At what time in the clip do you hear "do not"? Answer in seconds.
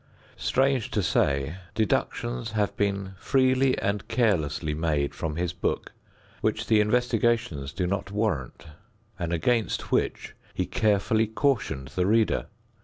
7.71-8.09